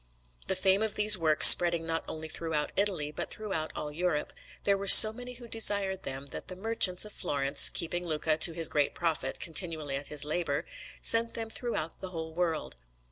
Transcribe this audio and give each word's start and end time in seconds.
The 0.47 0.55
fame 0.55 0.81
of 0.81 0.95
these 0.95 1.15
works 1.15 1.47
spreading 1.47 1.85
not 1.85 2.03
only 2.07 2.27
throughout 2.27 2.71
Italy 2.75 3.11
but 3.11 3.29
throughout 3.29 3.71
all 3.75 3.91
Europe, 3.91 4.33
there 4.63 4.75
were 4.75 4.87
so 4.87 5.13
many 5.13 5.33
who 5.33 5.47
desired 5.47 6.01
them 6.01 6.29
that 6.31 6.47
the 6.47 6.55
merchants 6.55 7.05
of 7.05 7.13
Florence, 7.13 7.69
keeping 7.69 8.03
Luca, 8.07 8.35
to 8.35 8.53
his 8.53 8.67
great 8.67 8.95
profit, 8.95 9.39
continually 9.39 9.95
at 9.95 10.09
this 10.09 10.25
labour, 10.25 10.65
sent 11.01 11.35
them 11.35 11.51
throughout 11.51 11.99
the 11.99 12.09
whole 12.09 12.33
world. 12.33 12.77